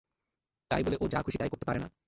তাই 0.71 0.81
বলে 0.83 0.97
ও 1.01 1.05
যা 1.07 1.19
খুশি 1.21 1.37
তাই 1.37 1.49
করতে 1.49 1.65
পারে 1.65 1.79
না। 1.79 1.91